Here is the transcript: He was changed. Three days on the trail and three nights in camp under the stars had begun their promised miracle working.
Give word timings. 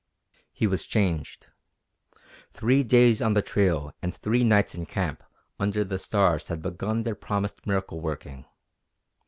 He 0.51 0.65
was 0.65 0.87
changed. 0.87 1.49
Three 2.51 2.81
days 2.83 3.21
on 3.21 3.33
the 3.33 3.43
trail 3.43 3.93
and 4.01 4.15
three 4.15 4.43
nights 4.43 4.73
in 4.73 4.87
camp 4.87 5.21
under 5.59 5.83
the 5.83 5.99
stars 5.99 6.47
had 6.47 6.63
begun 6.63 7.03
their 7.03 7.13
promised 7.13 7.67
miracle 7.67 7.99
working. 8.01 8.47